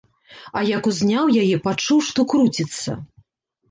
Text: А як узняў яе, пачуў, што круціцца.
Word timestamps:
А 0.59 0.63
як 0.69 0.89
узняў 0.93 1.31
яе, 1.43 1.55
пачуў, 1.69 2.05
што 2.11 2.29
круціцца. 2.35 3.01